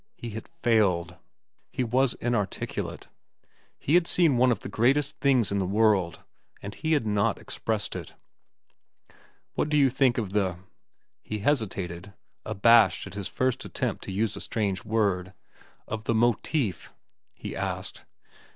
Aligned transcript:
He 0.15 0.31
had 0.31 0.47
failed. 0.63 1.17
He 1.71 1.83
was 1.83 2.15
inarticulate. 2.15 3.07
He 3.77 3.93
had 3.93 4.07
seen 4.07 4.35
one 4.35 4.51
of 4.51 4.61
the 4.61 4.67
greatest 4.67 5.19
things 5.19 5.51
in 5.51 5.59
the 5.59 5.65
world, 5.67 6.21
and 6.59 6.73
he 6.73 6.93
had 6.93 7.05
not 7.05 7.37
expressed 7.37 7.95
it. 7.95 8.15
"What 9.53 9.69
did 9.69 9.77
you 9.77 9.91
think 9.91 10.17
of 10.17 10.33
the—" 10.33 10.57
He 11.21 11.37
hesitated, 11.45 12.13
abashed 12.43 13.05
at 13.05 13.13
his 13.13 13.27
first 13.27 13.63
attempt 13.63 14.03
to 14.05 14.11
use 14.11 14.35
a 14.35 14.41
strange 14.41 14.83
word. 14.83 15.33
"Of 15.87 16.05
the 16.05 16.15
motif?" 16.15 16.91
he 17.35 17.55
asked. 17.55 18.03